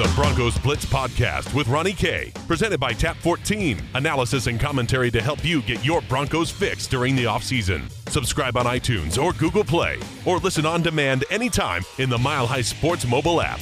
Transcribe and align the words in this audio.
The 0.00 0.10
Broncos 0.14 0.56
Blitz 0.56 0.86
Podcast 0.86 1.52
with 1.52 1.68
Ronnie 1.68 1.92
K, 1.92 2.32
presented 2.46 2.80
by 2.80 2.94
Tap 2.94 3.18
14. 3.18 3.78
Analysis 3.92 4.46
and 4.46 4.58
commentary 4.58 5.10
to 5.10 5.20
help 5.20 5.44
you 5.44 5.60
get 5.60 5.84
your 5.84 6.00
Broncos 6.00 6.50
fix 6.50 6.86
during 6.86 7.14
the 7.14 7.24
offseason. 7.24 7.82
Subscribe 8.08 8.56
on 8.56 8.64
iTunes 8.64 9.22
or 9.22 9.34
Google 9.34 9.62
Play, 9.62 9.98
or 10.24 10.38
listen 10.38 10.64
on 10.64 10.80
demand 10.80 11.26
anytime 11.30 11.82
in 11.98 12.08
the 12.08 12.16
Mile 12.16 12.46
High 12.46 12.62
Sports 12.62 13.06
mobile 13.06 13.42
app. 13.42 13.60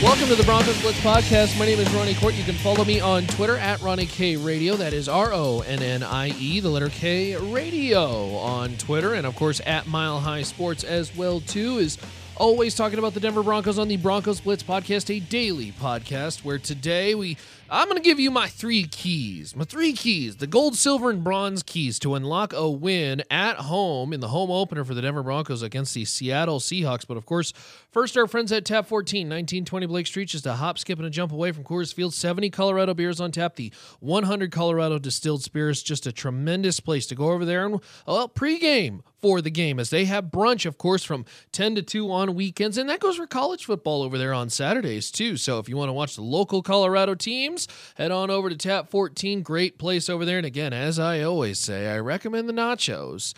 Welcome 0.00 0.28
to 0.28 0.36
the 0.36 0.44
Broncos 0.44 0.80
Blitz 0.80 1.00
Podcast. 1.00 1.58
My 1.58 1.66
name 1.66 1.80
is 1.80 1.92
Ronnie 1.94 2.14
Kohrt. 2.14 2.34
You 2.34 2.44
can 2.44 2.54
follow 2.54 2.84
me 2.84 3.00
on 3.00 3.26
Twitter 3.26 3.56
at 3.56 3.80
Ronnie 3.80 4.06
K 4.06 4.36
Radio. 4.36 4.76
That 4.76 4.92
is 4.92 5.08
R 5.08 5.32
O 5.32 5.62
N 5.66 5.82
N 5.82 6.04
I 6.04 6.28
E, 6.38 6.60
the 6.60 6.68
letter 6.68 6.90
K 6.90 7.34
Radio 7.34 8.36
on 8.36 8.76
Twitter, 8.76 9.14
and 9.14 9.26
of 9.26 9.34
course 9.34 9.60
at 9.66 9.88
Mile 9.88 10.20
High 10.20 10.42
Sports 10.42 10.84
as 10.84 11.16
well 11.16 11.40
too. 11.40 11.78
Is 11.78 11.98
always 12.36 12.74
talking 12.74 12.98
about 12.98 13.14
the 13.14 13.20
Denver 13.20 13.42
Broncos 13.42 13.78
on 13.78 13.88
the 13.88 13.96
Broncos 13.96 14.40
Blitz 14.40 14.62
podcast, 14.62 15.14
a 15.14 15.20
daily 15.20 15.72
podcast 15.72 16.44
where 16.44 16.58
today 16.58 17.14
we 17.14 17.36
I'm 17.68 17.88
going 17.88 17.96
to 17.96 18.02
give 18.02 18.20
you 18.20 18.30
my 18.30 18.46
three 18.46 18.84
keys. 18.84 19.56
My 19.56 19.64
three 19.64 19.92
keys, 19.92 20.36
the 20.36 20.46
gold, 20.46 20.76
silver 20.76 21.10
and 21.10 21.24
bronze 21.24 21.64
keys 21.64 21.98
to 22.00 22.14
unlock 22.14 22.52
a 22.52 22.70
win 22.70 23.24
at 23.28 23.56
home 23.56 24.12
in 24.12 24.20
the 24.20 24.28
home 24.28 24.52
opener 24.52 24.84
for 24.84 24.94
the 24.94 25.02
Denver 25.02 25.24
Broncos 25.24 25.62
against 25.62 25.92
the 25.94 26.04
Seattle 26.04 26.60
Seahawks. 26.60 27.06
But 27.06 27.16
of 27.16 27.26
course, 27.26 27.52
first 27.90 28.16
our 28.16 28.28
friends 28.28 28.52
at 28.52 28.64
Tap 28.64 28.86
14, 28.86 29.26
1920 29.26 29.86
Blake 29.86 30.06
Street, 30.06 30.28
just 30.28 30.46
a 30.46 30.54
hop, 30.54 30.78
skip 30.78 30.98
and 30.98 31.08
a 31.08 31.10
jump 31.10 31.32
away 31.32 31.50
from 31.50 31.64
Coors 31.64 31.92
Field. 31.92 32.14
70 32.14 32.50
Colorado 32.50 32.94
beers 32.94 33.20
on 33.20 33.32
tap, 33.32 33.56
the 33.56 33.72
100 33.98 34.52
Colorado 34.52 35.00
distilled 35.00 35.42
spirits, 35.42 35.82
just 35.82 36.06
a 36.06 36.12
tremendous 36.12 36.78
place 36.78 37.06
to 37.08 37.16
go 37.16 37.30
over 37.30 37.44
there 37.44 37.66
and 37.66 37.80
well, 38.06 38.28
pregame 38.28 39.00
for 39.20 39.40
the 39.40 39.50
game 39.50 39.80
as 39.80 39.90
they 39.90 40.04
have 40.04 40.26
brunch, 40.26 40.66
of 40.66 40.78
course, 40.78 41.02
from 41.02 41.24
10 41.50 41.74
to 41.76 41.82
2 41.82 42.12
on 42.12 42.34
weekends. 42.34 42.78
And 42.78 42.88
that 42.88 43.00
goes 43.00 43.16
for 43.16 43.26
college 43.26 43.64
football 43.64 44.02
over 44.02 44.18
there 44.18 44.32
on 44.32 44.50
Saturdays, 44.50 45.10
too. 45.10 45.36
So 45.36 45.58
if 45.58 45.68
you 45.68 45.76
want 45.76 45.88
to 45.88 45.94
watch 45.94 46.14
the 46.14 46.22
local 46.22 46.62
Colorado 46.62 47.14
teams, 47.56 47.68
head 47.96 48.10
on 48.10 48.30
over 48.30 48.48
to 48.48 48.56
Tap 48.56 48.88
14. 48.88 49.42
Great 49.42 49.78
place 49.78 50.08
over 50.08 50.24
there. 50.24 50.38
And 50.38 50.46
again, 50.46 50.72
as 50.72 50.98
I 50.98 51.22
always 51.22 51.58
say, 51.58 51.88
I 51.88 51.98
recommend 51.98 52.48
the 52.48 52.52
nachos 52.52 53.34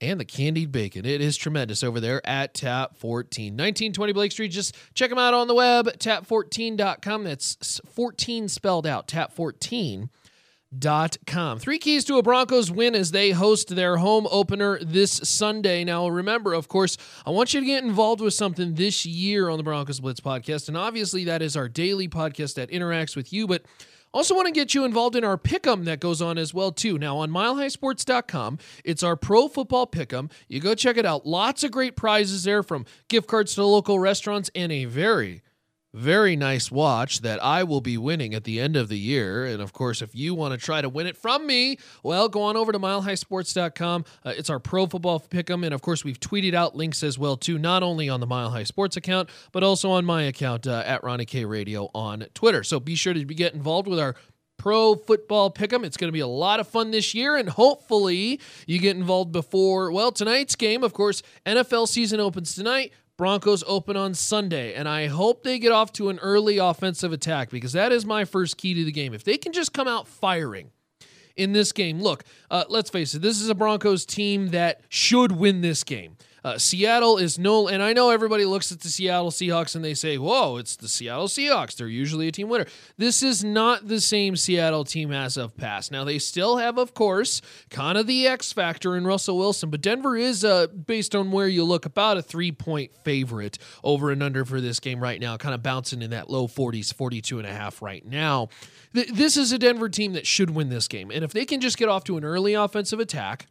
and 0.00 0.20
the 0.20 0.24
candied 0.24 0.72
bacon. 0.72 1.06
It 1.06 1.20
is 1.20 1.36
tremendous 1.36 1.82
over 1.82 2.00
there 2.00 2.26
at 2.26 2.54
Tap 2.54 2.96
14. 2.96 3.52
1920 3.52 4.12
Blake 4.12 4.32
Street. 4.32 4.48
Just 4.48 4.76
check 4.94 5.10
them 5.10 5.18
out 5.18 5.34
on 5.34 5.48
the 5.48 5.54
web, 5.54 5.86
tap14.com. 5.98 7.24
That's 7.24 7.80
14 7.86 8.48
spelled 8.48 8.86
out, 8.86 9.08
tap14 9.08 10.00
Dot 10.00 10.10
com. 11.26 11.58
Three 11.58 11.78
keys 11.78 12.04
to 12.04 12.18
a 12.18 12.22
Broncos 12.22 12.70
win 12.70 12.94
as 12.94 13.10
they 13.10 13.30
host 13.30 13.74
their 13.74 13.96
home 13.96 14.26
opener 14.30 14.78
this 14.82 15.12
Sunday. 15.12 15.84
Now, 15.84 16.08
remember, 16.08 16.54
of 16.54 16.68
course, 16.68 16.96
I 17.24 17.30
want 17.30 17.54
you 17.54 17.60
to 17.60 17.66
get 17.66 17.84
involved 17.84 18.20
with 18.20 18.34
something 18.34 18.74
this 18.74 19.06
year 19.06 19.48
on 19.48 19.58
the 19.58 19.64
Broncos 19.64 20.00
Blitz 20.00 20.20
podcast. 20.20 20.68
And 20.68 20.76
obviously, 20.76 21.24
that 21.24 21.42
is 21.42 21.56
our 21.56 21.68
daily 21.68 22.08
podcast 22.08 22.54
that 22.54 22.70
interacts 22.70 23.16
with 23.16 23.32
you. 23.32 23.46
But 23.46 23.64
also 24.14 24.34
want 24.34 24.46
to 24.46 24.52
get 24.52 24.74
you 24.74 24.84
involved 24.84 25.14
in 25.14 25.24
our 25.24 25.36
pick'em 25.36 25.84
that 25.84 26.00
goes 26.00 26.22
on 26.22 26.38
as 26.38 26.54
well 26.54 26.72
too. 26.72 26.98
Now 26.98 27.18
on 27.18 27.30
milehighsports.com, 27.30 28.58
it's 28.84 29.02
our 29.02 29.16
pro 29.16 29.48
football 29.48 29.86
pick'em. 29.86 30.30
You 30.48 30.60
go 30.60 30.74
check 30.74 30.96
it 30.96 31.04
out. 31.04 31.26
Lots 31.26 31.64
of 31.64 31.70
great 31.70 31.96
prizes 31.96 32.44
there 32.44 32.62
from 32.62 32.86
gift 33.08 33.28
cards 33.28 33.54
to 33.54 33.64
local 33.64 33.98
restaurants 33.98 34.50
and 34.54 34.72
a 34.72 34.86
very 34.86 35.42
very 35.96 36.36
nice 36.36 36.70
watch 36.70 37.22
that 37.22 37.42
I 37.42 37.64
will 37.64 37.80
be 37.80 37.96
winning 37.96 38.34
at 38.34 38.44
the 38.44 38.60
end 38.60 38.76
of 38.76 38.88
the 38.88 38.98
year. 38.98 39.46
And 39.46 39.62
of 39.62 39.72
course, 39.72 40.02
if 40.02 40.14
you 40.14 40.34
want 40.34 40.52
to 40.52 40.62
try 40.62 40.82
to 40.82 40.88
win 40.88 41.06
it 41.06 41.16
from 41.16 41.46
me, 41.46 41.78
well, 42.02 42.28
go 42.28 42.42
on 42.42 42.56
over 42.56 42.70
to 42.70 42.78
milehighsports.com. 42.78 44.04
Uh, 44.24 44.34
it's 44.36 44.50
our 44.50 44.58
pro 44.58 44.86
football 44.86 45.18
pick'em. 45.18 45.64
And 45.64 45.72
of 45.72 45.80
course, 45.80 46.04
we've 46.04 46.20
tweeted 46.20 46.52
out 46.52 46.76
links 46.76 47.02
as 47.02 47.18
well, 47.18 47.36
too, 47.36 47.58
not 47.58 47.82
only 47.82 48.10
on 48.10 48.20
the 48.20 48.26
Mile 48.26 48.50
High 48.50 48.64
Sports 48.64 48.96
account, 48.96 49.30
but 49.52 49.62
also 49.62 49.90
on 49.90 50.04
my 50.04 50.24
account 50.24 50.66
uh, 50.66 50.82
at 50.84 51.02
Ronnie 51.02 51.24
K 51.24 51.46
Radio 51.46 51.88
on 51.94 52.26
Twitter. 52.34 52.62
So 52.62 52.78
be 52.78 52.94
sure 52.94 53.14
to 53.14 53.24
get 53.24 53.54
involved 53.54 53.88
with 53.88 53.98
our 53.98 54.16
pro 54.58 54.94
football 54.96 55.50
pick'em. 55.50 55.84
It's 55.84 55.96
going 55.96 56.08
to 56.08 56.12
be 56.12 56.20
a 56.20 56.26
lot 56.26 56.60
of 56.60 56.68
fun 56.68 56.90
this 56.90 57.14
year, 57.14 57.36
and 57.36 57.48
hopefully 57.48 58.40
you 58.66 58.78
get 58.78 58.96
involved 58.96 59.32
before 59.32 59.90
well 59.90 60.12
tonight's 60.12 60.56
game. 60.56 60.84
Of 60.84 60.92
course, 60.92 61.22
NFL 61.46 61.88
season 61.88 62.20
opens 62.20 62.54
tonight. 62.54 62.92
Broncos 63.16 63.64
open 63.66 63.96
on 63.96 64.12
Sunday, 64.12 64.74
and 64.74 64.86
I 64.86 65.06
hope 65.06 65.42
they 65.42 65.58
get 65.58 65.72
off 65.72 65.90
to 65.94 66.10
an 66.10 66.18
early 66.18 66.58
offensive 66.58 67.12
attack 67.12 67.48
because 67.48 67.72
that 67.72 67.90
is 67.90 68.04
my 68.04 68.26
first 68.26 68.58
key 68.58 68.74
to 68.74 68.84
the 68.84 68.92
game. 68.92 69.14
If 69.14 69.24
they 69.24 69.38
can 69.38 69.52
just 69.52 69.72
come 69.72 69.88
out 69.88 70.06
firing 70.06 70.70
in 71.34 71.52
this 71.52 71.72
game, 71.72 71.98
look, 71.98 72.24
uh, 72.50 72.64
let's 72.68 72.90
face 72.90 73.14
it, 73.14 73.22
this 73.22 73.40
is 73.40 73.48
a 73.48 73.54
Broncos 73.54 74.04
team 74.04 74.48
that 74.48 74.82
should 74.90 75.32
win 75.32 75.62
this 75.62 75.82
game. 75.82 76.18
Uh, 76.46 76.56
Seattle 76.58 77.18
is 77.18 77.40
no, 77.40 77.66
and 77.66 77.82
I 77.82 77.92
know 77.92 78.10
everybody 78.10 78.44
looks 78.44 78.70
at 78.70 78.78
the 78.78 78.88
Seattle 78.88 79.32
Seahawks 79.32 79.74
and 79.74 79.84
they 79.84 79.94
say, 79.94 80.16
whoa, 80.16 80.58
it's 80.58 80.76
the 80.76 80.86
Seattle 80.86 81.26
Seahawks. 81.26 81.74
They're 81.74 81.88
usually 81.88 82.28
a 82.28 82.30
team 82.30 82.48
winner. 82.48 82.66
This 82.96 83.20
is 83.20 83.42
not 83.42 83.88
the 83.88 84.00
same 84.00 84.36
Seattle 84.36 84.84
team 84.84 85.10
as 85.10 85.36
of 85.36 85.56
past. 85.56 85.90
Now, 85.90 86.04
they 86.04 86.20
still 86.20 86.58
have, 86.58 86.78
of 86.78 86.94
course, 86.94 87.42
kind 87.68 87.98
of 87.98 88.06
the 88.06 88.28
X 88.28 88.52
factor 88.52 88.96
in 88.96 89.08
Russell 89.08 89.36
Wilson, 89.38 89.70
but 89.70 89.80
Denver 89.80 90.16
is, 90.16 90.44
uh, 90.44 90.68
based 90.68 91.16
on 91.16 91.32
where 91.32 91.48
you 91.48 91.64
look, 91.64 91.84
about 91.84 92.16
a 92.16 92.22
three 92.22 92.52
point 92.52 92.92
favorite 93.02 93.58
over 93.82 94.12
and 94.12 94.22
under 94.22 94.44
for 94.44 94.60
this 94.60 94.78
game 94.78 95.00
right 95.00 95.20
now, 95.20 95.36
kind 95.36 95.52
of 95.52 95.64
bouncing 95.64 96.00
in 96.00 96.10
that 96.10 96.30
low 96.30 96.46
40s, 96.46 96.94
42 96.94 97.40
and 97.40 97.48
a 97.48 97.52
half 97.52 97.82
right 97.82 98.06
now. 98.06 98.50
Th- 98.94 99.08
this 99.08 99.36
is 99.36 99.50
a 99.50 99.58
Denver 99.58 99.88
team 99.88 100.12
that 100.12 100.28
should 100.28 100.50
win 100.50 100.68
this 100.68 100.86
game. 100.86 101.10
And 101.10 101.24
if 101.24 101.32
they 101.32 101.44
can 101.44 101.60
just 101.60 101.76
get 101.76 101.88
off 101.88 102.04
to 102.04 102.16
an 102.16 102.24
early 102.24 102.54
offensive 102.54 103.00
attack, 103.00 103.48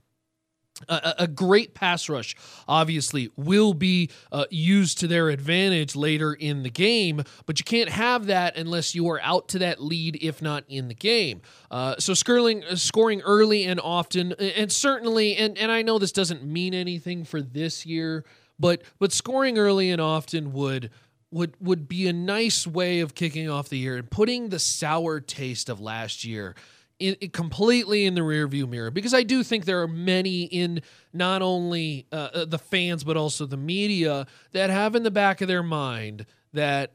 a, 0.89 1.15
a, 1.19 1.27
great 1.27 1.73
pass 1.73 2.09
rush, 2.09 2.35
obviously, 2.67 3.31
will 3.37 3.73
be 3.73 4.09
uh, 4.31 4.45
used 4.49 4.99
to 4.99 5.07
their 5.07 5.29
advantage 5.29 5.95
later 5.95 6.33
in 6.33 6.63
the 6.63 6.69
game, 6.69 7.23
but 7.45 7.59
you 7.59 7.63
can't 7.63 7.89
have 7.89 8.25
that 8.25 8.57
unless 8.57 8.93
you 8.93 9.09
are 9.09 9.21
out 9.21 9.47
to 9.49 9.59
that 9.59 9.81
lead, 9.81 10.17
if 10.21 10.41
not 10.41 10.65
in 10.67 10.89
the 10.89 10.93
game. 10.93 11.41
Uh, 11.71 11.95
so, 11.97 12.13
Skirling 12.13 12.63
uh, 12.65 12.75
scoring 12.75 13.21
early 13.21 13.63
and 13.63 13.79
often, 13.79 14.33
and 14.33 14.71
certainly, 14.71 15.35
and, 15.37 15.57
and 15.57 15.71
I 15.71 15.81
know 15.81 15.97
this 15.97 16.11
doesn't 16.11 16.43
mean 16.43 16.73
anything 16.73 17.23
for 17.23 17.41
this 17.41 17.85
year, 17.85 18.25
but 18.59 18.81
but 18.99 19.13
scoring 19.13 19.57
early 19.57 19.91
and 19.91 20.01
often 20.01 20.51
would 20.51 20.89
would 21.31 21.55
would 21.59 21.87
be 21.87 22.07
a 22.07 22.13
nice 22.13 22.67
way 22.67 22.99
of 22.99 23.15
kicking 23.15 23.49
off 23.49 23.69
the 23.69 23.77
year 23.77 23.95
and 23.95 24.09
putting 24.09 24.49
the 24.49 24.59
sour 24.59 25.19
taste 25.19 25.69
of 25.69 25.79
last 25.79 26.23
year 26.23 26.55
in, 26.99 27.15
in, 27.15 27.29
completely 27.29 28.05
in 28.05 28.15
the 28.15 28.21
rearview 28.21 28.67
mirror 28.67 28.91
because 28.91 29.13
I 29.13 29.23
do 29.23 29.43
think 29.43 29.65
there 29.65 29.81
are 29.81 29.87
many 29.87 30.43
in 30.43 30.81
not 31.13 31.41
only 31.41 32.07
uh, 32.11 32.29
uh, 32.33 32.45
the 32.45 32.59
fans 32.59 33.03
but 33.03 33.17
also 33.17 33.45
the 33.45 33.57
media 33.57 34.27
that 34.53 34.69
have 34.69 34.95
in 34.95 35.03
the 35.03 35.11
back 35.11 35.41
of 35.41 35.47
their 35.47 35.63
mind 35.63 36.25
that 36.53 36.93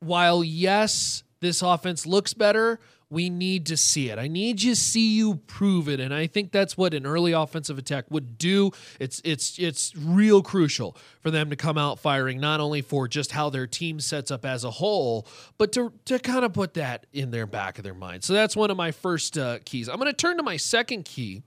while 0.00 0.44
yes 0.44 1.24
this 1.40 1.62
offense 1.62 2.06
looks 2.06 2.32
better 2.34 2.80
we 3.14 3.30
need 3.30 3.66
to 3.66 3.76
see 3.76 4.10
it. 4.10 4.18
I 4.18 4.26
need 4.26 4.60
you 4.60 4.72
to 4.72 4.80
see 4.80 5.14
you 5.14 5.36
prove 5.36 5.88
it, 5.88 6.00
and 6.00 6.12
I 6.12 6.26
think 6.26 6.50
that's 6.50 6.76
what 6.76 6.92
an 6.94 7.06
early 7.06 7.30
offensive 7.30 7.78
attack 7.78 8.06
would 8.10 8.36
do. 8.36 8.72
It's 8.98 9.22
it's 9.24 9.56
it's 9.56 9.94
real 9.96 10.42
crucial 10.42 10.96
for 11.20 11.30
them 11.30 11.48
to 11.50 11.56
come 11.56 11.78
out 11.78 12.00
firing, 12.00 12.40
not 12.40 12.60
only 12.60 12.82
for 12.82 13.06
just 13.06 13.30
how 13.30 13.50
their 13.50 13.68
team 13.68 14.00
sets 14.00 14.32
up 14.32 14.44
as 14.44 14.64
a 14.64 14.70
whole, 14.72 15.28
but 15.58 15.70
to 15.72 15.92
to 16.06 16.18
kind 16.18 16.44
of 16.44 16.52
put 16.52 16.74
that 16.74 17.06
in 17.12 17.30
their 17.30 17.46
back 17.46 17.78
of 17.78 17.84
their 17.84 17.94
mind. 17.94 18.24
So 18.24 18.32
that's 18.32 18.56
one 18.56 18.72
of 18.72 18.76
my 18.76 18.90
first 18.90 19.38
uh, 19.38 19.60
keys. 19.64 19.88
I'm 19.88 19.96
going 19.96 20.10
to 20.10 20.12
turn 20.12 20.36
to 20.38 20.42
my 20.42 20.56
second 20.56 21.04
key. 21.04 21.42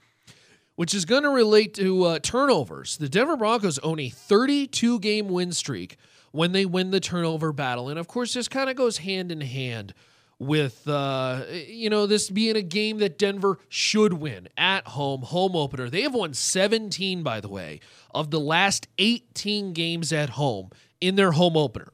Which 0.75 0.93
is 0.93 1.05
going 1.05 1.23
to 1.23 1.31
relate 1.31 1.73
to 1.73 2.03
uh, 2.03 2.19
turnovers. 2.19 2.97
The 2.97 3.09
Denver 3.09 3.35
Broncos 3.35 3.79
own 3.79 3.99
a 3.99 4.09
32 4.09 4.99
game 4.99 5.27
win 5.27 5.51
streak 5.51 5.97
when 6.31 6.51
they 6.51 6.67
win 6.67 6.91
the 6.91 6.99
turnover 6.99 7.51
battle. 7.51 7.89
And 7.89 7.97
of 7.97 8.07
course, 8.07 8.35
this 8.35 8.47
kind 8.47 8.69
of 8.69 8.75
goes 8.75 8.99
hand 8.99 9.31
in 9.31 9.41
hand 9.41 9.95
with 10.39 10.87
uh, 10.87 11.43
you 11.67 11.89
know 11.89 12.05
this 12.05 12.29
being 12.29 12.55
a 12.55 12.61
game 12.61 12.99
that 12.99 13.17
Denver 13.17 13.57
should 13.69 14.13
win 14.13 14.47
at 14.57 14.87
home, 14.87 15.21
home 15.21 15.55
opener. 15.55 15.89
They 15.89 16.01
have 16.01 16.13
won 16.13 16.33
17, 16.33 17.23
by 17.23 17.41
the 17.41 17.49
way, 17.49 17.79
of 18.13 18.31
the 18.31 18.39
last 18.39 18.87
18 18.97 19.73
games 19.73 20.13
at 20.13 20.31
home 20.31 20.69
in 21.01 21.15
their 21.15 21.31
home 21.31 21.57
opener. 21.57 21.91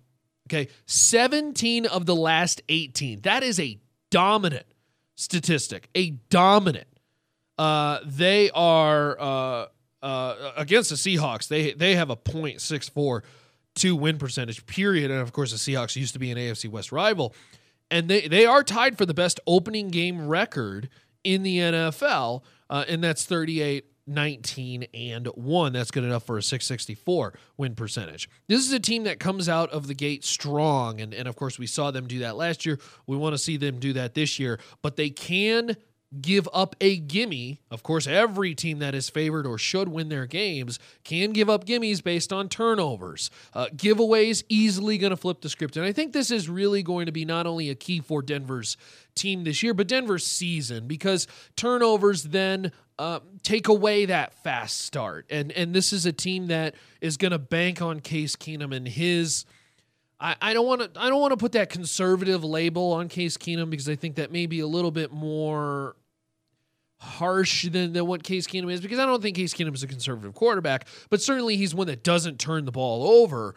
Okay, 0.48 0.70
17 0.86 1.86
of 1.86 2.06
the 2.06 2.16
last 2.16 2.62
18. 2.68 3.22
That 3.22 3.44
is 3.44 3.60
a 3.60 3.80
dominant 4.10 4.66
statistic. 5.16 5.90
A 5.96 6.12
dominant. 6.30 6.88
Uh, 7.58 8.00
they 8.06 8.50
are 8.52 9.18
uh, 9.20 9.66
uh, 10.02 10.52
against 10.58 10.90
the 10.90 10.96
Seahawks. 10.96 11.48
They 11.48 11.74
they 11.74 11.96
have 11.96 12.10
a 12.10 12.18
.64 12.18 13.22
two 13.76 13.96
win 13.96 14.18
percentage. 14.18 14.66
Period. 14.66 15.12
And 15.12 15.22
of 15.22 15.32
course, 15.32 15.52
the 15.52 15.58
Seahawks 15.58 15.96
used 15.96 16.14
to 16.14 16.20
be 16.20 16.30
an 16.30 16.38
AFC 16.38 16.70
West 16.70 16.92
rival 16.92 17.34
and 17.92 18.08
they 18.08 18.28
they 18.28 18.46
are 18.46 18.64
tied 18.64 18.98
for 18.98 19.06
the 19.06 19.14
best 19.14 19.40
opening 19.48 19.90
game 19.90 20.28
record 20.28 20.90
in 21.24 21.44
the 21.44 21.58
NFL, 21.58 22.44
uh, 22.70 22.86
and 22.88 23.04
that's 23.04 23.26
38 23.26 23.86
19 24.06 24.86
and 24.94 25.28
1 25.28 25.74
that's 25.74 25.90
good 25.90 26.04
enough 26.04 26.26
for 26.26 26.38
a 26.38 26.44
664 26.44 27.34
win 27.58 27.74
percentage. 27.74 28.30
This 28.48 28.60
is 28.60 28.74
a 28.74 28.80
team 28.80 29.06
that 29.06 29.20
comes 29.20 29.48
out 29.48 29.70
of 29.70 29.88
the 29.88 29.94
gate 29.94 30.26
strong 30.26 31.00
and, 31.00 31.14
and 31.14 31.28
of 31.28 31.36
course 31.36 31.58
we 31.58 31.68
saw 31.68 31.90
them 31.90 32.08
do 32.08 32.20
that 32.20 32.36
last 32.36 32.66
year. 32.66 32.80
We 33.08 33.16
want 33.16 33.34
to 33.34 33.38
see 33.38 33.56
them 33.56 33.80
do 33.80 33.94
that 33.94 34.14
this 34.14 34.40
year 34.40 34.60
but 34.82 34.98
they 34.98 35.10
can 35.10 35.78
give 36.22 36.48
up 36.54 36.76
a 36.82 36.98
gimme. 36.98 37.62
Of 37.72 37.84
course, 37.84 38.08
every 38.08 38.56
team 38.56 38.80
that 38.80 38.96
is 38.96 39.10
favored 39.10 39.46
or 39.46 39.58
should 39.58 39.90
win 39.90 40.10
their 40.10 40.26
games 40.26 40.80
can 41.04 41.32
give 41.32 41.50
up 41.50 41.66
gimmies 41.66 42.04
based 42.04 42.32
on 42.32 42.50
turnovers. 42.50 43.30
Uh, 43.54 43.68
giveaways 43.76 44.44
easily 44.50 44.98
going 44.98 45.12
to 45.12 45.18
flip 45.18 45.42
the 45.42 45.50
script. 45.50 45.78
And 45.78 45.86
I 45.86 45.92
think 45.92 46.14
this 46.14 46.32
is 46.32 46.50
really 46.50 46.84
going 46.84 47.06
to 47.08 47.12
be 47.12 47.26
not 47.26 47.48
only 47.48 47.70
a 47.70 47.76
key 47.76 48.00
for 48.00 48.22
Denver's 48.22 48.78
team 49.16 49.44
this 49.44 49.64
year, 49.64 49.74
but 49.74 49.88
Denver's 49.88 50.26
season 50.26 50.88
because 50.88 51.28
turnovers 51.56 52.24
then 52.24 52.72
uh, 53.00 53.20
take 53.42 53.68
away 53.68 54.06
that 54.06 54.34
fast 54.44 54.82
start. 54.82 55.26
And 55.30 55.52
and 55.52 55.74
this 55.74 55.94
is 55.94 56.06
a 56.06 56.14
team 56.14 56.48
that 56.48 56.76
is 57.02 57.18
going 57.18 57.32
to 57.32 57.40
bank 57.40 57.82
on 57.82 58.00
Case 58.00 58.36
Keenum 58.36 58.76
and 58.76 58.88
his 58.88 59.46
I, 60.26 60.54
don't 60.54 60.66
want 60.66 60.94
to 60.94 61.02
I 61.02 61.10
don't 61.10 61.20
want 61.20 61.32
to 61.32 61.38
put 61.38 61.52
that 61.52 61.70
conservative 61.70 62.44
label 62.46 62.94
on 62.94 63.10
Case 63.10 63.36
Keenum 63.36 63.70
because 63.70 63.90
I 63.90 63.96
think 63.96 64.16
that 64.16 64.32
may 64.32 64.46
be 64.46 64.62
a 64.62 64.68
little 64.68 64.92
bit 64.92 65.12
more 65.12 65.98
harsh 67.04 67.68
than, 67.70 67.94
than 67.94 68.08
what 68.08 68.24
Case 68.24 68.48
Keenum 68.48 68.72
is 68.72 68.82
because 68.82 69.00
I 69.00 69.06
don't 69.06 69.22
think 69.22 69.36
Case 69.36 69.54
Keenum 69.54 69.74
is 69.74 69.84
a 69.84 69.88
conservative 69.88 70.34
quarterback, 70.34 70.88
but 71.10 71.22
certainly 71.22 71.58
he's 71.58 71.76
one 71.76 71.88
that 71.88 72.04
doesn't 72.04 72.40
turn 72.40 72.66
the 72.66 72.72
ball 72.72 73.22
over. 73.22 73.56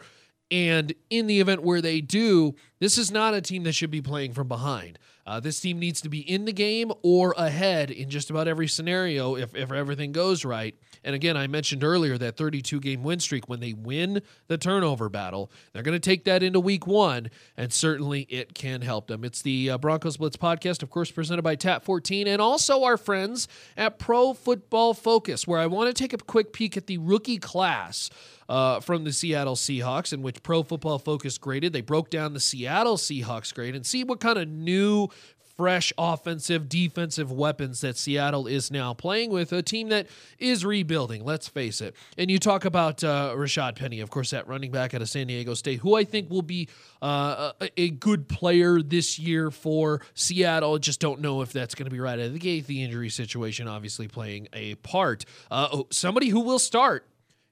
And 0.51 0.93
in 1.09 1.27
the 1.27 1.39
event 1.39 1.63
where 1.63 1.81
they 1.81 2.01
do, 2.01 2.55
this 2.79 2.97
is 2.97 3.11
not 3.11 3.33
a 3.33 3.41
team 3.41 3.63
that 3.63 3.73
should 3.73 3.91
be 3.91 4.01
playing 4.01 4.33
from 4.33 4.47
behind. 4.47 4.99
Uh, 5.27 5.41
this 5.41 5.59
team 5.59 5.77
needs 5.77 5.99
to 5.99 6.07
be 6.07 6.19
in 6.19 6.45
the 6.45 6.53
game 6.53 6.89
or 7.03 7.33
ahead 7.37 7.91
in 7.91 8.09
just 8.09 8.29
about 8.29 8.47
every 8.47 8.67
scenario 8.67 9.35
if, 9.35 9.53
if 9.53 9.73
everything 9.73 10.13
goes 10.13 10.45
right. 10.45 10.73
And 11.03 11.13
again, 11.13 11.35
I 11.35 11.47
mentioned 11.47 11.83
earlier 11.83 12.17
that 12.17 12.37
32 12.37 12.79
game 12.79 13.03
win 13.03 13.19
streak, 13.19 13.49
when 13.49 13.59
they 13.59 13.73
win 13.73 14.21
the 14.47 14.57
turnover 14.57 15.09
battle, 15.09 15.51
they're 15.73 15.83
going 15.83 15.99
to 15.99 16.09
take 16.09 16.23
that 16.23 16.43
into 16.43 16.61
week 16.61 16.87
one, 16.87 17.29
and 17.57 17.73
certainly 17.73 18.21
it 18.29 18.53
can 18.53 18.81
help 18.81 19.07
them. 19.07 19.25
It's 19.25 19.41
the 19.41 19.71
uh, 19.71 19.77
Broncos 19.77 20.15
Blitz 20.15 20.37
podcast, 20.37 20.81
of 20.81 20.89
course, 20.89 21.11
presented 21.11 21.41
by 21.41 21.55
Tap 21.55 21.83
14, 21.83 22.25
and 22.27 22.41
also 22.41 22.83
our 22.83 22.97
friends 22.97 23.49
at 23.75 23.99
Pro 23.99 24.33
Football 24.33 24.93
Focus, 24.93 25.45
where 25.45 25.59
I 25.59 25.67
want 25.67 25.93
to 25.93 25.93
take 25.93 26.13
a 26.13 26.17
quick 26.17 26.53
peek 26.53 26.77
at 26.77 26.87
the 26.87 26.97
rookie 26.99 27.37
class. 27.37 28.09
Uh, 28.49 28.79
from 28.79 29.03
the 29.03 29.11
Seattle 29.11 29.55
Seahawks, 29.55 30.13
in 30.13 30.21
which 30.21 30.41
Pro 30.41 30.63
Football 30.63 30.99
Focus 30.99 31.37
graded. 31.37 31.73
They 31.73 31.81
broke 31.81 32.09
down 32.09 32.33
the 32.33 32.39
Seattle 32.39 32.95
Seahawks 32.95 33.53
grade 33.53 33.75
and 33.75 33.85
see 33.85 34.05
what 34.05 34.21
kind 34.21 34.39
of 34.39 34.47
new 34.47 35.09
fresh 35.57 35.91
offensive, 35.97 36.69
defensive 36.69 37.31
weapons 37.31 37.81
that 37.81 37.97
Seattle 37.97 38.45
is 38.45 38.69
now 38.69 38.93
playing 38.93 39.31
with, 39.31 39.51
a 39.51 39.63
team 39.63 39.89
that 39.89 40.07
is 40.37 40.63
rebuilding, 40.63 41.25
let's 41.25 41.47
face 41.47 41.81
it. 41.81 41.95
And 42.17 42.29
you 42.29 42.37
talk 42.37 42.63
about 42.63 43.03
uh, 43.03 43.33
Rashad 43.35 43.75
Penny, 43.75 43.99
of 43.99 44.11
course, 44.11 44.29
that 44.29 44.47
running 44.47 44.71
back 44.71 44.93
out 44.93 45.01
of 45.01 45.09
San 45.09 45.27
Diego 45.27 45.55
State, 45.55 45.79
who 45.79 45.95
I 45.95 46.03
think 46.03 46.29
will 46.29 46.43
be 46.43 46.69
uh, 47.01 47.51
a, 47.59 47.81
a, 47.81 47.89
good 47.89 48.27
player 48.27 48.81
this 48.81 49.17
year 49.17 49.49
for 49.49 50.01
Seattle. 50.13 50.77
Just 50.77 50.99
don't 50.99 51.21
know 51.21 51.41
if 51.41 51.51
that's 51.51 51.73
going 51.75 51.85
to 51.85 51.91
be 51.91 51.99
right 51.99 52.19
out 52.19 52.25
of 52.25 52.33
the 52.33 52.39
gate. 52.39 52.67
The 52.67 52.83
injury 52.83 53.09
situation 53.09 53.67
obviously 53.67 54.07
playing 54.07 54.47
a 54.53 54.75
part. 54.75 55.25
Uh, 55.49 55.67
oh, 55.71 55.87
somebody 55.89 56.29
who 56.29 56.41
will 56.41 56.59
start 56.59 57.05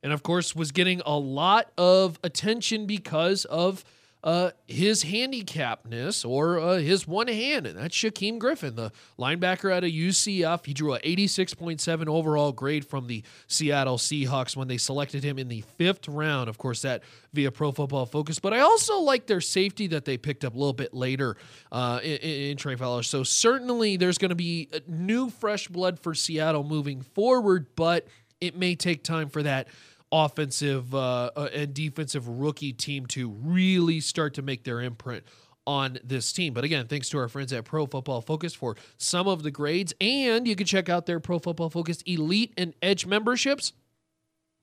and 0.06 0.14
of 0.14 0.22
course 0.22 0.56
was 0.56 0.72
getting 0.72 1.02
a 1.04 1.18
lot 1.18 1.72
of 1.80 2.20
attention 2.24 2.86
because 2.86 3.44
of 3.46 3.84
uh, 4.24 4.52
his 4.68 5.02
handicapness 5.02 6.24
or 6.24 6.60
uh, 6.60 6.78
his 6.78 7.08
one 7.08 7.28
hand, 7.28 7.66
and 7.66 7.78
that's 7.78 7.96
Shaquem 7.96 8.38
Griffin, 8.38 8.76
the 8.76 8.92
linebacker 9.18 9.74
out 9.74 9.84
of 9.84 9.90
UCF. 9.90 10.66
He 10.66 10.74
drew 10.76 10.94
a 10.94 11.00
86.7 11.00 12.08
overall 12.08 12.52
grade 12.52 12.86
from 12.86 13.08
the 13.08 13.24
Seattle 13.48 13.98
Seahawks 13.98 14.56
when 14.56 14.68
they 14.68 14.78
selected 14.78 15.24
him 15.24 15.40
in 15.40 15.48
the 15.48 15.62
fifth 15.78 16.08
round. 16.08 16.50
Of 16.50 16.60
course, 16.60 16.84
that 16.84 17.02
via 17.34 17.52
Pro 17.52 17.72
Football 17.72 18.06
Focus. 18.06 18.38
But 18.38 18.54
I 18.54 18.60
also 18.60 19.00
like 19.00 19.26
their 19.26 19.42
safety 19.42 19.88
that 19.88 20.06
they 20.06 20.18
picked 20.18 20.46
up 20.46 20.54
a 20.54 20.58
little 20.58 20.74
bit 20.74 20.94
later 20.94 21.36
uh, 21.72 22.00
in, 22.04 22.18
in 22.18 22.58
Trey 22.58 22.76
Fowler. 22.76 23.04
So 23.04 23.24
certainly 23.24 23.98
there's 23.98 24.20
going 24.20 24.30
to 24.30 24.36
be 24.36 24.70
new 24.88 25.32
fresh 25.32 25.68
blood 25.68 26.00
for 26.00 26.14
Seattle 26.14 26.64
moving 26.64 27.02
forward, 27.02 27.68
but 27.76 28.08
it 28.42 28.56
may 28.56 28.76
take 28.76 29.04
time 29.04 29.30
for 29.30 29.44
that 29.44 29.68
offensive 30.12 30.94
uh, 30.94 31.32
uh, 31.36 31.50
and 31.54 31.74
defensive 31.74 32.28
rookie 32.28 32.74
team 32.74 33.06
to 33.08 33.30
really 33.30 34.00
start 34.00 34.34
to 34.36 34.42
make 34.42 34.64
their 34.64 34.82
imprint 34.82 35.24
on 35.68 35.98
this 36.04 36.32
team. 36.32 36.54
But 36.54 36.64
again, 36.64 36.88
thanks 36.88 37.10
to 37.10 37.18
our 37.18 37.28
friends 37.28 37.52
at 37.52 37.66
Pro 37.66 37.86
Football 37.88 38.22
Focus 38.22 38.54
for 38.54 38.76
some 38.98 39.28
of 39.28 39.44
the 39.44 39.52
grades. 39.52 39.94
And 40.00 40.48
you 40.48 40.56
can 40.56 40.68
check 40.68 40.90
out 40.90 41.06
their 41.06 41.20
Pro 41.20 41.40
Football 41.40 41.70
Focus 41.70 42.02
Elite 42.06 42.54
and 42.58 42.74
Edge 42.82 43.06
memberships. 43.06 43.74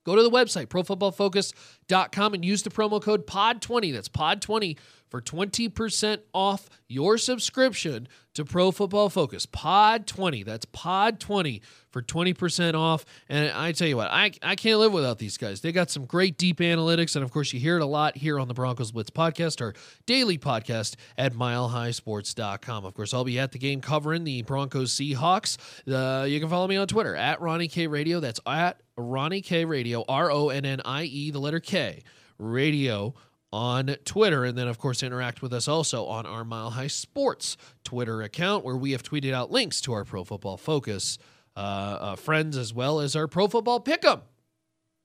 Go 0.05 0.15
to 0.15 0.23
the 0.23 0.29
website, 0.29 0.67
profootballfocus.com, 0.67 2.33
and 2.33 2.43
use 2.43 2.63
the 2.63 2.69
promo 2.69 3.01
code 3.01 3.25
POD20. 3.25 3.93
That's 3.93 4.09
POD20 4.09 4.77
for 5.13 5.21
20% 5.21 6.21
off 6.33 6.71
your 6.87 7.19
subscription 7.19 8.07
to 8.33 8.43
Pro 8.43 8.71
Football 8.71 9.09
Focus. 9.09 9.45
Pod 9.45 10.07
20. 10.07 10.41
That's 10.41 10.65
Pod 10.65 11.19
20 11.19 11.61
for 11.91 12.01
20% 12.01 12.73
off. 12.73 13.05
And 13.29 13.51
I 13.51 13.73
tell 13.73 13.87
you 13.87 13.95
what, 13.95 14.09
I, 14.09 14.31
I 14.41 14.55
can't 14.55 14.79
live 14.79 14.91
without 14.91 15.19
these 15.19 15.37
guys. 15.37 15.61
They 15.61 15.71
got 15.71 15.91
some 15.91 16.05
great 16.05 16.35
deep 16.39 16.57
analytics. 16.57 17.15
And 17.15 17.23
of 17.23 17.31
course, 17.31 17.53
you 17.53 17.59
hear 17.59 17.77
it 17.77 17.83
a 17.83 17.85
lot 17.85 18.17
here 18.17 18.39
on 18.39 18.47
the 18.47 18.55
Broncos 18.55 18.91
Blitz 18.91 19.11
podcast, 19.11 19.61
our 19.61 19.75
daily 20.07 20.39
podcast 20.39 20.95
at 21.15 21.33
milehighsports.com. 21.33 22.83
Of 22.83 22.95
course, 22.95 23.13
I'll 23.13 23.23
be 23.23 23.37
at 23.37 23.51
the 23.51 23.59
game 23.59 23.81
covering 23.81 24.23
the 24.23 24.41
Broncos 24.41 24.95
Seahawks. 24.95 25.59
Uh, 25.87 26.25
you 26.25 26.39
can 26.39 26.49
follow 26.49 26.67
me 26.67 26.77
on 26.77 26.87
Twitter 26.87 27.15
at 27.15 27.39
Ronnie 27.39 27.67
K 27.67 27.85
Radio. 27.85 28.19
That's 28.19 28.39
at 28.47 28.81
Ronnie 28.97 29.41
K 29.41 29.63
Radio, 29.65 30.03
R 30.09 30.31
O 30.31 30.49
N 30.49 30.65
N 30.65 30.81
I 30.83 31.03
E, 31.03 31.29
the 31.29 31.37
letter 31.39 31.59
K, 31.59 32.01
radio 32.39 33.13
on 33.53 33.95
Twitter. 34.03 34.43
And 34.43 34.57
then, 34.57 34.67
of 34.67 34.79
course, 34.79 35.03
interact 35.03 35.43
with 35.43 35.53
us 35.53 35.67
also 35.67 36.05
on 36.07 36.25
our 36.25 36.43
Mile 36.43 36.71
High 36.71 36.87
Sports 36.87 37.55
Twitter 37.83 38.23
account, 38.23 38.65
where 38.65 38.75
we 38.75 38.93
have 38.93 39.03
tweeted 39.03 39.31
out 39.31 39.51
links 39.51 39.79
to 39.81 39.93
our 39.93 40.03
Pro 40.03 40.23
Football 40.23 40.57
Focus 40.57 41.19
uh, 41.55 41.59
uh, 41.59 42.15
friends 42.15 42.57
as 42.57 42.73
well 42.73 42.99
as 42.99 43.15
our 43.15 43.27
Pro 43.27 43.47
Football 43.47 43.79
Pick'em. 43.79 44.21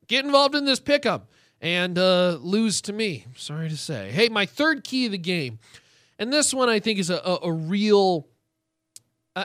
Get 0.06 0.24
involved 0.24 0.54
in 0.54 0.64
this 0.64 0.80
Pick'em 0.80 1.22
and 1.60 1.98
uh, 1.98 2.38
lose 2.40 2.80
to 2.82 2.94
me. 2.94 3.26
Sorry 3.36 3.68
to 3.68 3.76
say. 3.76 4.10
Hey, 4.12 4.30
my 4.30 4.46
third 4.46 4.82
key 4.82 5.04
of 5.04 5.12
the 5.12 5.18
game. 5.18 5.58
And 6.18 6.32
this 6.32 6.54
one 6.54 6.70
I 6.70 6.80
think 6.80 6.98
is 6.98 7.10
a, 7.10 7.18
a, 7.18 7.48
a 7.48 7.52
real 7.52 8.28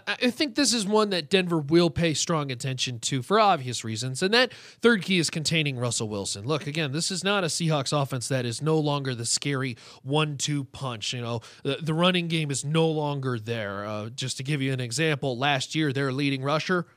I 0.07 0.29
think 0.29 0.55
this 0.55 0.73
is 0.73 0.85
one 0.85 1.09
that 1.09 1.29
Denver 1.29 1.57
will 1.57 1.89
pay 1.89 2.13
strong 2.13 2.51
attention 2.51 2.99
to 2.99 3.21
for 3.21 3.39
obvious 3.39 3.83
reasons. 3.83 4.23
And 4.23 4.33
that 4.33 4.53
third 4.81 5.01
key 5.01 5.19
is 5.19 5.29
containing 5.29 5.77
Russell 5.77 6.07
Wilson. 6.09 6.45
Look, 6.45 6.67
again, 6.67 6.91
this 6.91 7.11
is 7.11 7.23
not 7.23 7.43
a 7.43 7.47
Seahawks 7.47 7.91
offense 7.91 8.27
that 8.29 8.45
is 8.45 8.61
no 8.61 8.77
longer 8.77 9.13
the 9.13 9.25
scary 9.25 9.77
one 10.01 10.37
two 10.37 10.63
punch. 10.63 11.13
You 11.13 11.21
know, 11.21 11.41
the, 11.63 11.77
the 11.81 11.93
running 11.93 12.27
game 12.27 12.49
is 12.51 12.63
no 12.63 12.87
longer 12.87 13.37
there. 13.37 13.85
Uh, 13.85 14.09
just 14.09 14.37
to 14.37 14.43
give 14.43 14.61
you 14.61 14.73
an 14.73 14.79
example, 14.79 15.37
last 15.37 15.75
year, 15.75 15.91
their 15.91 16.11
leading 16.11 16.43
rusher, 16.43 16.87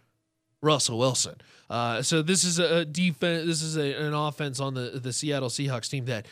Russell 0.62 0.98
Wilson. 0.98 1.36
Uh, 1.68 2.02
so 2.02 2.22
this 2.22 2.44
is 2.44 2.58
a 2.58 2.84
defense. 2.84 3.46
This 3.46 3.62
is 3.62 3.76
a, 3.76 4.06
an 4.06 4.14
offense 4.14 4.60
on 4.60 4.74
the 4.74 5.00
the 5.02 5.12
Seattle 5.12 5.48
Seahawks 5.48 5.90
team 5.90 6.04
that 6.06 6.26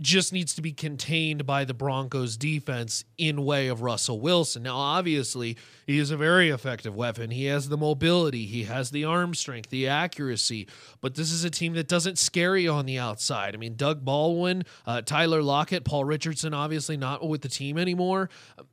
just 0.00 0.32
needs 0.32 0.54
to 0.54 0.62
be 0.62 0.72
contained 0.72 1.44
by 1.44 1.64
the 1.64 1.74
Broncos 1.74 2.36
defense 2.36 3.04
in 3.18 3.44
way 3.44 3.68
of 3.68 3.82
Russell 3.82 4.20
Wilson. 4.20 4.62
Now, 4.62 4.76
obviously, 4.76 5.56
he 5.86 5.98
is 5.98 6.10
a 6.10 6.16
very 6.16 6.50
effective 6.50 6.94
weapon. 6.94 7.30
He 7.30 7.46
has 7.46 7.68
the 7.68 7.76
mobility, 7.76 8.46
he 8.46 8.64
has 8.64 8.90
the 8.90 9.04
arm 9.04 9.34
strength, 9.34 9.70
the 9.70 9.88
accuracy, 9.88 10.68
but 11.00 11.16
this 11.16 11.32
is 11.32 11.44
a 11.44 11.50
team 11.50 11.74
that 11.74 11.88
doesn't 11.88 12.18
scare 12.18 12.56
you 12.56 12.70
on 12.70 12.86
the 12.86 12.98
outside. 12.98 13.54
I 13.54 13.58
mean, 13.58 13.74
Doug 13.74 14.04
Baldwin, 14.04 14.62
uh, 14.86 15.02
Tyler 15.02 15.42
Lockett, 15.42 15.84
Paul 15.84 16.04
Richardson, 16.04 16.54
obviously 16.54 16.96
not 16.96 17.26
with 17.26 17.42
the 17.42 17.48
team 17.48 17.76
anymore. 17.76 18.30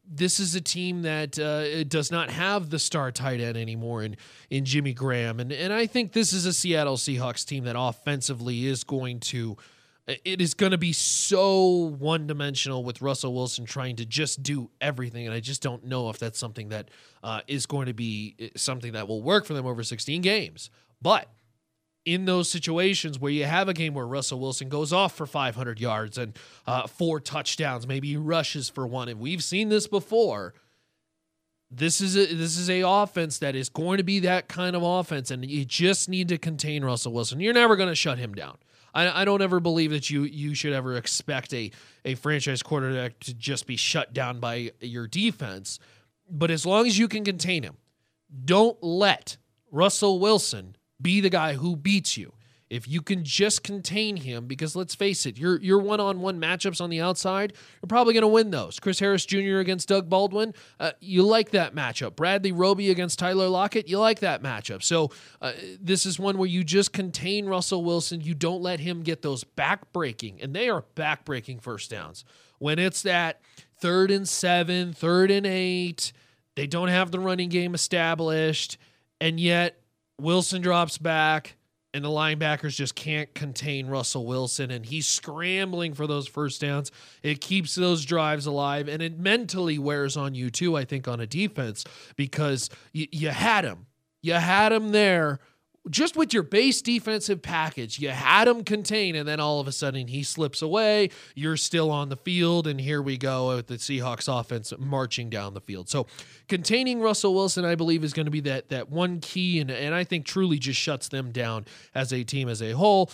This 0.07 0.39
is 0.39 0.53
a 0.53 0.61
team 0.61 1.01
that 1.03 1.39
uh, 1.39 1.83
does 1.85 2.11
not 2.11 2.29
have 2.29 2.69
the 2.69 2.79
star 2.79 3.11
tight 3.11 3.41
end 3.41 3.57
anymore 3.57 4.03
in, 4.03 4.15
in 4.49 4.65
Jimmy 4.65 4.93
Graham. 4.93 5.39
And, 5.39 5.51
and 5.51 5.73
I 5.73 5.87
think 5.87 6.13
this 6.13 6.33
is 6.33 6.45
a 6.45 6.53
Seattle 6.53 6.97
Seahawks 6.97 7.45
team 7.45 7.63
that 7.63 7.75
offensively 7.77 8.67
is 8.67 8.83
going 8.83 9.19
to 9.21 9.57
it 10.25 10.41
is 10.41 10.53
going 10.53 10.71
to 10.71 10.77
be 10.77 10.93
so 10.93 11.95
one 11.99 12.27
dimensional 12.27 12.83
with 12.83 13.01
Russell 13.01 13.33
Wilson 13.33 13.65
trying 13.65 13.95
to 13.97 14.05
just 14.05 14.41
do 14.41 14.69
everything. 14.81 15.25
And 15.25 15.33
I 15.33 15.39
just 15.39 15.61
don't 15.61 15.85
know 15.85 16.09
if 16.09 16.17
that's 16.17 16.39
something 16.39 16.69
that 16.69 16.89
uh, 17.23 17.41
is 17.47 17.65
going 17.65 17.85
to 17.87 17.93
be 17.93 18.35
eh, 18.39 18.49
something 18.55 18.93
that 18.93 19.07
will 19.07 19.21
work 19.21 19.45
for 19.45 19.53
them 19.53 19.65
over 19.65 19.83
16 19.83 20.21
games. 20.21 20.69
But 21.01 21.29
in 22.05 22.25
those 22.25 22.49
situations 22.49 23.19
where 23.19 23.31
you 23.31 23.45
have 23.45 23.69
a 23.69 23.73
game 23.73 23.93
where 23.93 24.07
Russell 24.07 24.39
Wilson 24.39 24.69
goes 24.69 24.91
off 24.91 25.15
for 25.15 25.25
500 25.27 25.79
yards 25.79 26.17
and 26.17 26.37
uh, 26.65 26.87
four 26.87 27.19
touchdowns, 27.19 27.85
maybe 27.85 28.07
he 28.07 28.17
rushes 28.17 28.69
for 28.69 28.87
one, 28.87 29.09
and 29.09 29.19
we've 29.19 29.43
seen 29.43 29.69
this 29.69 29.87
before. 29.87 30.53
This 31.71 32.01
is 32.01 32.17
a 32.17 32.33
this 32.33 32.57
is 32.57 32.67
a 32.67 32.81
offense 32.81 33.37
that 33.39 33.55
is 33.55 33.69
going 33.69 33.97
to 33.97 34.03
be 34.03 34.21
that 34.21 34.47
kind 34.47 34.75
of 34.75 34.81
offense, 34.81 35.29
and 35.29 35.45
you 35.45 35.65
just 35.65 36.09
need 36.09 36.29
to 36.29 36.39
contain 36.39 36.83
Russell 36.83 37.13
Wilson. 37.13 37.39
You're 37.39 37.53
never 37.53 37.75
going 37.75 37.89
to 37.89 37.95
shut 37.95 38.17
him 38.17 38.33
down. 38.33 38.57
I, 38.93 39.21
I 39.21 39.25
don't 39.25 39.41
ever 39.41 39.59
believe 39.59 39.91
that 39.91 40.09
you 40.09 40.23
you 40.23 40.53
should 40.55 40.73
ever 40.73 40.95
expect 40.95 41.53
a 41.53 41.71
a 42.05 42.15
franchise 42.15 42.63
quarterback 42.63 43.19
to 43.21 43.33
just 43.33 43.67
be 43.67 43.75
shut 43.75 44.13
down 44.13 44.39
by 44.39 44.71
your 44.79 45.07
defense. 45.07 45.79
But 46.29 46.51
as 46.51 46.65
long 46.65 46.85
as 46.85 46.97
you 46.97 47.07
can 47.07 47.23
contain 47.23 47.63
him, 47.63 47.77
don't 48.45 48.81
let 48.83 49.37
Russell 49.71 50.19
Wilson 50.19 50.75
be 51.01 51.21
the 51.21 51.29
guy 51.29 51.53
who 51.53 51.75
beats 51.75 52.17
you. 52.17 52.33
If 52.69 52.87
you 52.87 53.01
can 53.01 53.23
just 53.23 53.63
contain 53.63 54.17
him, 54.17 54.45
because 54.45 54.75
let's 54.75 54.93
face 54.93 55.25
it, 55.25 55.37
your 55.37 55.59
your 55.59 55.79
one 55.79 55.99
on 55.99 56.21
one 56.21 56.39
matchups 56.39 56.79
on 56.79 56.89
the 56.89 57.01
outside, 57.01 57.53
you're 57.81 57.87
probably 57.87 58.13
going 58.13 58.21
to 58.21 58.27
win 58.27 58.51
those. 58.51 58.79
Chris 58.79 58.99
Harris 58.99 59.25
Jr. 59.25 59.57
against 59.57 59.87
Doug 59.87 60.07
Baldwin, 60.07 60.53
uh, 60.79 60.91
you 60.99 61.23
like 61.23 61.49
that 61.51 61.73
matchup. 61.73 62.15
Bradley 62.15 62.51
Roby 62.51 62.91
against 62.91 63.17
Tyler 63.17 63.47
Lockett, 63.47 63.87
you 63.87 63.97
like 63.97 64.19
that 64.19 64.43
matchup. 64.43 64.83
So 64.83 65.09
uh, 65.41 65.53
this 65.81 66.05
is 66.05 66.19
one 66.19 66.37
where 66.37 66.47
you 66.47 66.63
just 66.63 66.93
contain 66.93 67.47
Russell 67.47 67.83
Wilson. 67.83 68.21
You 68.21 68.35
don't 68.35 68.61
let 68.61 68.79
him 68.79 69.01
get 69.01 69.23
those 69.23 69.43
back 69.43 69.91
breaking, 69.91 70.39
and 70.41 70.55
they 70.55 70.69
are 70.69 70.81
back 70.93 71.25
breaking 71.25 71.59
first 71.59 71.89
downs. 71.89 72.23
When 72.59 72.77
it's 72.77 73.01
that 73.01 73.41
third 73.79 74.11
and 74.11 74.27
seven, 74.29 74.93
third 74.93 75.31
and 75.31 75.47
eight, 75.47 76.13
they 76.55 76.67
don't 76.67 76.89
have 76.89 77.09
the 77.09 77.19
running 77.19 77.49
game 77.49 77.73
established, 77.73 78.77
and 79.19 79.39
yet 79.39 79.81
Wilson 80.19 80.61
drops 80.61 80.97
back 80.99 81.55
and 81.93 82.03
the 82.05 82.09
linebackers 82.09 82.75
just 82.75 82.95
can't 82.95 83.33
contain 83.33 83.87
Russell 83.87 84.25
Wilson 84.25 84.69
and 84.71 84.85
he's 84.85 85.07
scrambling 85.07 85.93
for 85.93 86.05
those 86.05 86.27
first 86.27 86.61
downs. 86.61 86.91
It 87.23 87.41
keeps 87.41 87.75
those 87.75 88.05
drives 88.05 88.45
alive 88.45 88.87
and 88.87 89.01
it 89.01 89.17
mentally 89.17 89.79
wears 89.79 90.15
on 90.15 90.35
you 90.35 90.49
too, 90.49 90.77
I 90.77 90.85
think, 90.85 91.07
on 91.07 91.19
a 91.19 91.25
defense 91.27 91.83
because 92.15 92.69
y- 92.93 93.07
you 93.11 93.29
had 93.29 93.65
him. 93.65 93.87
You 94.21 94.33
had 94.33 94.71
him 94.71 94.91
there 94.91 95.39
just 95.89 96.15
with 96.15 96.33
your 96.33 96.43
base 96.43 96.81
defensive 96.81 97.41
package, 97.41 97.99
you 97.99 98.09
had 98.09 98.47
him 98.47 98.63
contained, 98.63 99.17
and 99.17 99.27
then 99.27 99.39
all 99.39 99.59
of 99.59 99.67
a 99.67 99.71
sudden 99.71 100.07
he 100.07 100.23
slips 100.23 100.61
away. 100.61 101.09
You're 101.35 101.57
still 101.57 101.89
on 101.91 102.09
the 102.09 102.17
field, 102.17 102.67
and 102.67 102.79
here 102.79 103.01
we 103.01 103.17
go 103.17 103.55
with 103.55 103.67
the 103.67 103.75
Seahawks 103.75 104.27
offense 104.27 104.73
marching 104.77 105.29
down 105.29 105.53
the 105.53 105.61
field. 105.61 105.89
So, 105.89 106.07
containing 106.47 107.01
Russell 107.01 107.33
Wilson, 107.33 107.65
I 107.65 107.75
believe, 107.75 108.03
is 108.03 108.13
going 108.13 108.25
to 108.25 108.31
be 108.31 108.41
that 108.41 108.69
that 108.69 108.89
one 108.89 109.19
key, 109.19 109.59
and 109.59 109.71
and 109.71 109.95
I 109.95 110.03
think 110.03 110.25
truly 110.25 110.59
just 110.59 110.79
shuts 110.79 111.09
them 111.09 111.31
down 111.31 111.65
as 111.95 112.13
a 112.13 112.23
team 112.23 112.49
as 112.49 112.61
a 112.61 112.71
whole. 112.71 113.11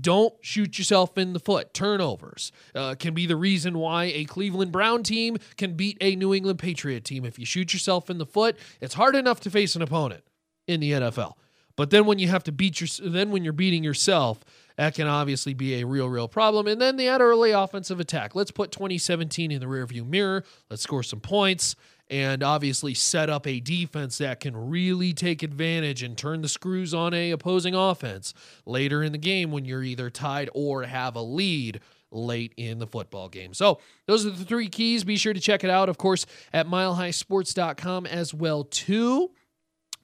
Don't 0.00 0.34
shoot 0.40 0.76
yourself 0.76 1.16
in 1.16 1.34
the 1.34 1.38
foot. 1.38 1.72
Turnovers 1.72 2.50
uh, 2.74 2.96
can 2.98 3.14
be 3.14 3.26
the 3.26 3.36
reason 3.36 3.78
why 3.78 4.04
a 4.06 4.24
Cleveland 4.24 4.72
Brown 4.72 5.04
team 5.04 5.36
can 5.56 5.74
beat 5.74 5.96
a 6.00 6.16
New 6.16 6.34
England 6.34 6.58
Patriot 6.58 7.04
team. 7.04 7.24
If 7.24 7.38
you 7.38 7.46
shoot 7.46 7.72
yourself 7.72 8.10
in 8.10 8.18
the 8.18 8.26
foot, 8.26 8.56
it's 8.80 8.94
hard 8.94 9.14
enough 9.14 9.38
to 9.40 9.50
face 9.50 9.76
an 9.76 9.82
opponent 9.82 10.24
in 10.66 10.80
the 10.80 10.92
NFL. 10.92 11.34
But 11.76 11.90
then 11.90 12.06
when 12.06 12.18
you 12.18 12.28
have 12.28 12.44
to 12.44 12.52
beat 12.52 12.80
your, 12.80 12.88
then 13.10 13.30
when 13.30 13.44
you're 13.44 13.52
beating 13.52 13.82
yourself, 13.82 14.40
that 14.76 14.94
can 14.94 15.06
obviously 15.06 15.54
be 15.54 15.80
a 15.80 15.86
real, 15.86 16.08
real 16.08 16.28
problem. 16.28 16.66
And 16.66 16.80
then 16.80 16.96
the 16.96 17.08
early 17.08 17.52
offensive 17.52 18.00
attack. 18.00 18.34
Let's 18.34 18.50
put 18.50 18.72
2017 18.72 19.50
in 19.50 19.60
the 19.60 19.66
rearview 19.66 20.06
mirror. 20.06 20.44
Let's 20.70 20.82
score 20.82 21.02
some 21.02 21.20
points 21.20 21.76
and 22.10 22.42
obviously 22.42 22.92
set 22.94 23.30
up 23.30 23.46
a 23.46 23.60
defense 23.60 24.18
that 24.18 24.40
can 24.40 24.56
really 24.56 25.12
take 25.12 25.42
advantage 25.42 26.02
and 26.02 26.18
turn 26.18 26.42
the 26.42 26.48
screws 26.48 26.92
on 26.92 27.14
a 27.14 27.30
opposing 27.30 27.74
offense 27.74 28.34
later 28.66 29.02
in 29.02 29.12
the 29.12 29.18
game 29.18 29.50
when 29.50 29.64
you're 29.64 29.82
either 29.82 30.10
tied 30.10 30.50
or 30.54 30.82
have 30.84 31.16
a 31.16 31.22
lead 31.22 31.80
late 32.10 32.52
in 32.56 32.78
the 32.78 32.86
football 32.86 33.28
game. 33.28 33.54
So, 33.54 33.80
those 34.06 34.24
are 34.26 34.30
the 34.30 34.44
three 34.44 34.68
keys. 34.68 35.02
Be 35.02 35.16
sure 35.16 35.32
to 35.32 35.40
check 35.40 35.64
it 35.64 35.70
out 35.70 35.88
of 35.88 35.98
course 35.98 36.26
at 36.52 36.66
milehighsports.com 36.66 38.06
as 38.06 38.34
well 38.34 38.64
too 38.64 39.30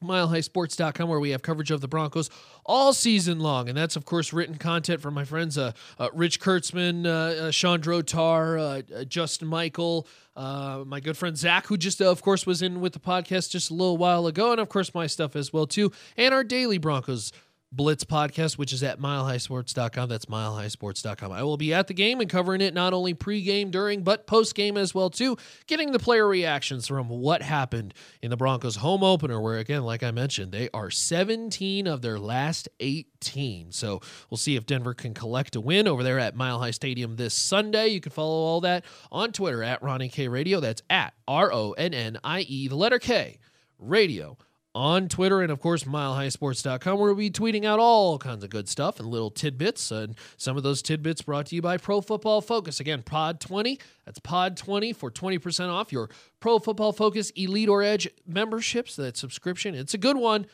milehighsports.com 0.03 1.09
where 1.09 1.21
we 1.21 1.31
have 1.31 1.43
coverage 1.43 1.71
of 1.71 1.81
the 1.81 1.89
Broncos 1.89 2.31
all 2.65 2.93
season 2.93 3.39
long. 3.39 3.69
And 3.69 3.77
that's, 3.77 3.97
of 3.97 4.05
course, 4.05 4.33
written 4.33 4.57
content 4.57 5.01
from 5.01 5.15
my 5.15 5.25
friends 5.25 5.59
uh, 5.59 5.73
uh, 5.99 6.09
Rich 6.15 6.41
Kurtzman, 6.41 7.07
uh, 7.07 7.47
uh 7.47 7.51
Sean 7.51 7.81
Drotar, 7.81 8.59
uh, 8.59 8.95
uh, 8.95 9.05
Justin 9.05 9.49
Michael, 9.49 10.07
my 10.37 11.01
good 11.01 11.17
friend 11.17 11.37
Zach, 11.37 11.67
who 11.67 11.77
just, 11.77 12.01
of 12.01 12.23
course, 12.23 12.47
was 12.47 12.63
in 12.63 12.81
with 12.81 12.95
the 12.95 12.99
podcast 12.99 13.51
just 13.51 13.71
a 13.71 13.75
little 13.75 13.99
while 13.99 14.27
ago. 14.27 14.53
And, 14.53 14.61
of 14.61 14.69
course, 14.69 14.95
my 14.95 15.07
stuff 15.07 15.37
as 15.37 15.53
well, 15.53 15.67
too. 15.67 15.93
And 16.17 16.33
our 16.33 16.45
daily 16.45 16.79
Broncos 16.79 17.33
Blitz 17.73 18.03
podcast, 18.03 18.59
which 18.59 18.73
is 18.73 18.83
at 18.83 18.99
milehighsports.com. 18.99 20.09
That's 20.09 20.27
milehighsports.com. 20.27 21.31
I 21.31 21.45
will 21.45 21.57
be 21.57 21.73
at 21.73 21.87
the 21.87 21.95
game 21.95 22.21
and 22.21 22.29
covering 22.29 22.61
it 22.61 22.75
not 22.75 22.93
only 22.93 23.15
pregame, 23.15 23.71
during, 23.71 24.03
but 24.03 24.27
postgame 24.27 24.77
as 24.77 24.93
well 24.93 25.09
too, 25.09 25.37
getting 25.69 25.93
the 25.93 26.01
player 26.01 26.27
reactions 26.27 26.89
from 26.89 27.09
what 27.09 27.43
happened 27.43 27.95
in 28.23 28.31
the 28.31 28.37
Broncos 28.37 28.77
home 28.77 29.05
opener, 29.05 29.41
where 29.41 29.59
again, 29.59 29.85
like 29.85 30.03
I 30.03 30.11
mentioned, 30.11 30.51
they 30.51 30.69
are 30.75 30.91
17 30.91 31.87
of 31.87 32.03
their 32.03 32.19
last 32.19 32.69
18. 32.81 33.71
So 33.71 34.01
we'll 34.29 34.39
see 34.39 34.57
if 34.57 34.67
Denver 34.67 34.95
can 34.95 35.15
collect 35.15 35.55
a 35.55 35.61
win 35.61 35.87
over 35.87 36.03
there 36.03 36.19
at 36.19 36.35
Mile 36.35 36.59
High 36.59 36.73
Stadium 36.73 37.15
this 37.15 37.35
Sunday. 37.35 37.89
You 37.89 38.01
can 38.01 38.11
follow 38.11 38.45
all 38.45 38.61
that 38.63 38.85
on 39.13 39.31
Twitter 39.31 39.63
at 39.63 39.81
Ronnie 39.81 40.09
K 40.09 40.27
Radio. 40.27 40.59
That's 40.59 40.83
at 40.91 41.15
R 41.29 41.53
O 41.53 41.73
N 41.73 41.95
N 41.95 42.19
I 42.25 42.41
E, 42.41 42.67
the 42.67 42.75
letter 42.75 42.99
K, 42.99 43.39
radio 43.79 44.37
on 44.75 45.09
Twitter 45.09 45.41
and, 45.41 45.51
of 45.51 45.61
course, 45.61 45.85
milehighsports.com, 45.85 46.99
where 46.99 47.09
we'll 47.09 47.17
be 47.17 47.31
tweeting 47.31 47.65
out 47.65 47.79
all 47.79 48.19
kinds 48.19 48.45
of 48.45 48.51
good 48.51 48.69
stuff 48.69 49.01
and 49.01 49.09
little 49.09 49.31
tidbits. 49.31 49.91
And 49.91 50.17
some 50.37 50.57
of 50.57 50.63
those 50.63 50.83
tidbits 50.83 51.23
brought 51.23 51.47
to 51.47 51.57
you 51.57 51.63
by 51.63 51.77
Pro 51.77 52.01
Football 52.01 52.41
Focus. 52.41 52.81
Again, 52.81 53.03
Pod 53.03 53.41
20. 53.41 53.79
That's 54.07 54.19
Pod 54.21 54.57
20 54.57 54.93
for 54.93 55.11
20% 55.11 55.69
off 55.69 55.93
your 55.93 56.09
Pro 56.39 56.59
Football 56.59 56.93
Focus 56.93 57.31
Elite 57.31 57.69
or 57.69 57.83
Edge 57.83 58.09
memberships. 58.27 58.97
That 58.97 59.17
subscription, 59.17 59.75
it's 59.75 59.95
a 59.95 59.99
good 59.99 60.17
one. 60.17 60.47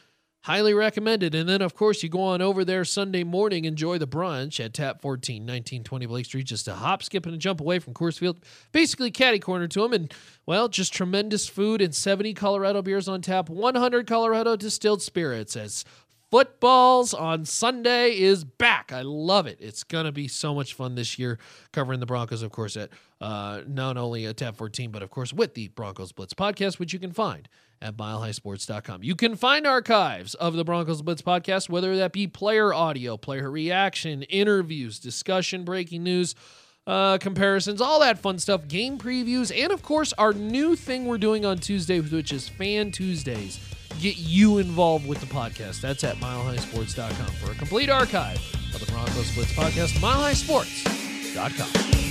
Highly 0.46 0.74
recommended. 0.74 1.34
And 1.34 1.48
then, 1.48 1.60
of 1.60 1.74
course, 1.74 2.04
you 2.04 2.08
go 2.08 2.22
on 2.22 2.40
over 2.40 2.64
there 2.64 2.84
Sunday 2.84 3.24
morning, 3.24 3.64
enjoy 3.64 3.98
the 3.98 4.06
brunch 4.06 4.64
at 4.64 4.74
Tap 4.74 5.00
14, 5.00 5.42
1920 5.42 6.06
Blake 6.06 6.24
Street, 6.24 6.46
just 6.46 6.68
a 6.68 6.74
hop, 6.74 7.02
skip, 7.02 7.26
and 7.26 7.34
a 7.34 7.36
jump 7.36 7.60
away 7.60 7.80
from 7.80 7.94
Coors 7.94 8.16
Field. 8.16 8.38
Basically, 8.70 9.10
caddy 9.10 9.40
corner 9.40 9.66
to 9.66 9.80
them. 9.80 9.92
And, 9.92 10.14
well, 10.46 10.68
just 10.68 10.94
tremendous 10.94 11.48
food 11.48 11.82
and 11.82 11.92
70 11.92 12.32
Colorado 12.34 12.80
beers 12.80 13.08
on 13.08 13.22
tap, 13.22 13.48
100 13.48 14.06
Colorado 14.06 14.54
distilled 14.54 15.02
spirits 15.02 15.56
as 15.56 15.84
footballs 16.30 17.14
on 17.14 17.44
Sunday 17.44 18.18
is 18.18 18.44
back. 18.44 18.92
I 18.92 19.02
love 19.02 19.46
it. 19.46 19.58
It's 19.60 19.84
going 19.84 20.06
to 20.06 20.12
be 20.12 20.28
so 20.28 20.54
much 20.54 20.74
fun 20.74 20.94
this 20.94 21.18
year 21.18 21.38
covering 21.72 22.00
the 22.00 22.06
Broncos, 22.06 22.42
of 22.42 22.50
course, 22.50 22.76
at 22.76 22.90
uh, 23.20 23.62
not 23.66 23.96
only 23.96 24.26
at 24.26 24.36
Tap 24.36 24.56
14, 24.56 24.90
but, 24.90 25.02
of 25.02 25.10
course, 25.10 25.32
with 25.32 25.54
the 25.54 25.68
Broncos 25.68 26.12
Blitz 26.12 26.34
podcast, 26.34 26.78
which 26.78 26.92
you 26.92 26.98
can 26.98 27.12
find 27.12 27.48
at 27.80 27.96
milehighsports.com. 27.96 29.02
You 29.02 29.14
can 29.14 29.36
find 29.36 29.66
archives 29.66 30.34
of 30.34 30.54
the 30.54 30.64
Broncos 30.64 31.02
Blitz 31.02 31.22
podcast, 31.22 31.68
whether 31.68 31.96
that 31.96 32.12
be 32.12 32.26
player 32.26 32.72
audio, 32.72 33.16
player 33.16 33.50
reaction, 33.50 34.22
interviews, 34.24 34.98
discussion, 34.98 35.64
breaking 35.64 36.02
news, 36.02 36.34
uh, 36.86 37.18
comparisons, 37.18 37.80
all 37.80 38.00
that 38.00 38.18
fun 38.18 38.38
stuff, 38.38 38.68
game 38.68 38.96
previews, 38.98 39.52
and 39.56 39.72
of 39.72 39.82
course, 39.82 40.12
our 40.14 40.32
new 40.32 40.76
thing 40.76 41.04
we're 41.06 41.18
doing 41.18 41.44
on 41.44 41.58
Tuesdays, 41.58 42.10
which 42.10 42.32
is 42.32 42.48
Fan 42.48 42.92
Tuesdays. 42.92 43.58
Get 44.00 44.18
you 44.18 44.58
involved 44.58 45.08
with 45.08 45.20
the 45.20 45.26
podcast. 45.26 45.80
That's 45.80 46.04
at 46.04 46.16
milehighsports.com 46.16 47.34
for 47.36 47.52
a 47.52 47.54
complete 47.54 47.88
archive 47.88 48.36
of 48.74 48.84
the 48.84 48.92
Broncos 48.92 49.34
Blitz 49.34 49.52
podcast, 49.52 49.94
milehighsports.com. 49.98 52.05